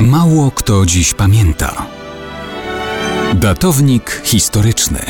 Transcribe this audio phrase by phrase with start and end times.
[0.00, 1.86] Mało kto dziś pamięta.
[3.34, 5.00] Datownik historyczny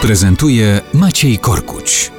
[0.00, 2.12] prezentuje Maciej Korkuć.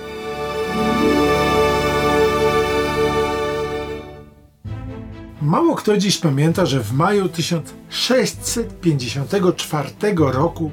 [5.42, 10.72] Mało kto dziś pamięta, że w maju 1654 roku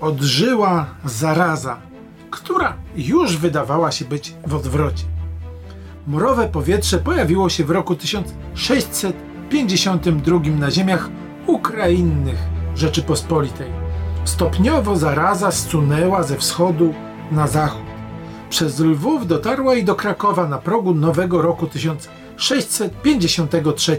[0.00, 1.80] odżyła zaraza,
[2.30, 5.04] która już wydawała się być w odwrocie.
[6.06, 7.96] Morowe powietrze pojawiło się w roku
[9.50, 11.10] 1652 na ziemiach
[11.46, 12.38] ukrainnych
[12.74, 13.70] Rzeczypospolitej.
[14.24, 16.94] Stopniowo zaraza zsunęła ze wschodu
[17.32, 17.82] na zachód.
[18.50, 23.96] Przez Lwów dotarła i do Krakowa na progu nowego roku 1653.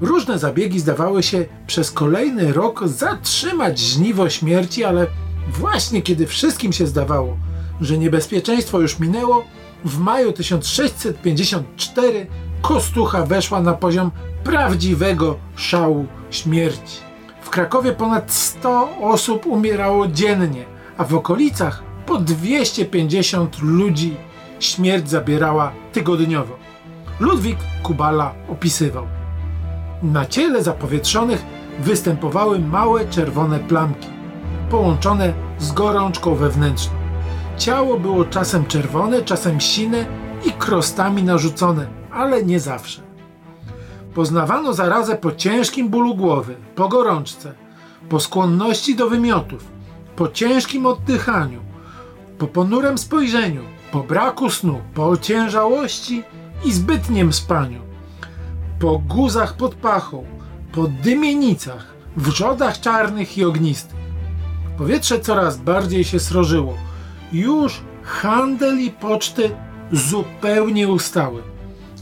[0.00, 5.06] Różne zabiegi zdawały się przez kolejny rok zatrzymać żniwo śmierci, ale
[5.48, 7.36] właśnie kiedy wszystkim się zdawało,
[7.80, 9.44] że niebezpieczeństwo już minęło,
[9.84, 12.26] w maju 1654
[12.62, 14.10] Kostucha weszła na poziom
[14.44, 17.00] prawdziwego szału śmierci.
[17.42, 20.64] W Krakowie ponad 100 osób umierało dziennie,
[20.98, 24.16] a w okolicach po 250 ludzi
[24.60, 26.56] śmierć zabierała tygodniowo.
[27.20, 29.06] Ludwik Kubala opisywał.
[30.02, 31.44] Na ciele zapowietrzonych
[31.80, 34.08] występowały małe czerwone plamki,
[34.70, 36.92] połączone z gorączką wewnętrzną.
[37.56, 40.06] Ciało było czasem czerwone, czasem sine
[40.44, 43.02] i krostami narzucone, ale nie zawsze.
[44.14, 47.52] Poznawano zarazę po ciężkim bólu głowy, po gorączce,
[48.08, 49.64] po skłonności do wymiotów,
[50.16, 51.60] po ciężkim oddychaniu,
[52.38, 56.22] po ponurym spojrzeniu, po braku snu, po ociężałości
[56.64, 57.80] i zbytnim spaniu,
[58.80, 60.24] po guzach pod pachą,
[60.72, 61.86] po dymienicach,
[62.16, 63.98] wrzodach czarnych i ognistych.
[64.78, 66.74] Powietrze coraz bardziej się srożyło.
[67.32, 69.50] Już handel i poczty
[69.92, 71.42] zupełnie ustały.